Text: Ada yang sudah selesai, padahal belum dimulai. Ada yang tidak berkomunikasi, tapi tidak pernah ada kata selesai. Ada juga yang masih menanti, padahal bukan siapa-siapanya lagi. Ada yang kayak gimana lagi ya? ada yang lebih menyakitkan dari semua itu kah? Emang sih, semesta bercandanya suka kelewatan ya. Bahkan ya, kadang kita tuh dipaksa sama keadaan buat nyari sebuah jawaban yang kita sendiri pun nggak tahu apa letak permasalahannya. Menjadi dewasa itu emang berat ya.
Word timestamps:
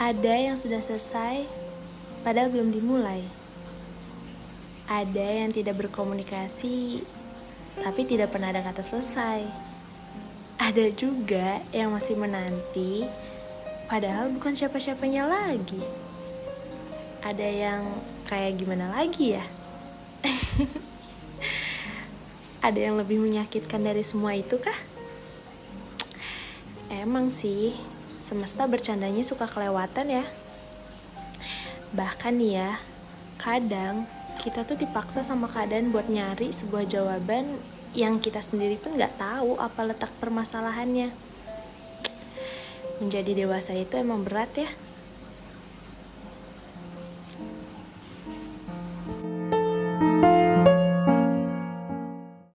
Ada 0.00 0.32
yang 0.32 0.56
sudah 0.56 0.80
selesai, 0.80 1.44
padahal 2.24 2.48
belum 2.48 2.72
dimulai. 2.72 3.20
Ada 4.88 5.44
yang 5.44 5.52
tidak 5.52 5.76
berkomunikasi, 5.76 7.04
tapi 7.84 8.08
tidak 8.08 8.32
pernah 8.32 8.48
ada 8.48 8.64
kata 8.64 8.80
selesai. 8.80 9.44
Ada 10.56 10.88
juga 10.96 11.60
yang 11.68 11.92
masih 11.92 12.16
menanti, 12.16 13.04
padahal 13.92 14.32
bukan 14.32 14.56
siapa-siapanya 14.56 15.28
lagi. 15.28 15.84
Ada 17.20 17.44
yang 17.44 17.84
kayak 18.24 18.56
gimana 18.56 18.88
lagi 18.88 19.36
ya? 19.36 19.44
ada 22.72 22.80
yang 22.80 22.96
lebih 22.96 23.20
menyakitkan 23.20 23.84
dari 23.84 24.00
semua 24.00 24.32
itu 24.32 24.56
kah? 24.56 24.80
Emang 26.88 27.36
sih, 27.36 27.76
semesta 28.20 28.68
bercandanya 28.68 29.24
suka 29.24 29.48
kelewatan 29.48 30.22
ya. 30.22 30.24
Bahkan 31.96 32.38
ya, 32.38 32.78
kadang 33.40 34.06
kita 34.38 34.62
tuh 34.62 34.78
dipaksa 34.78 35.24
sama 35.26 35.50
keadaan 35.50 35.90
buat 35.90 36.06
nyari 36.06 36.52
sebuah 36.54 36.86
jawaban 36.86 37.58
yang 37.96 38.22
kita 38.22 38.38
sendiri 38.38 38.78
pun 38.78 38.94
nggak 38.94 39.18
tahu 39.18 39.58
apa 39.58 39.82
letak 39.82 40.12
permasalahannya. 40.22 41.10
Menjadi 43.02 43.32
dewasa 43.32 43.74
itu 43.74 43.96
emang 43.98 44.22
berat 44.22 44.52
ya. 44.54 44.70